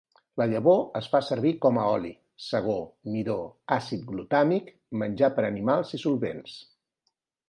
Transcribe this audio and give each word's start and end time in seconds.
La 0.41 0.45
llavor 0.51 0.79
es 0.99 1.07
fa 1.15 1.19
servir 1.25 1.49
com 1.65 1.77
a 1.81 1.83
oli, 1.97 2.13
segó, 2.45 2.77
midó, 3.17 3.35
àcid 3.75 4.07
glutàmic, 4.13 4.71
menjar 5.03 5.29
per 5.37 5.45
animals 5.51 5.93
i 5.99 6.01
solvents. 6.05 6.57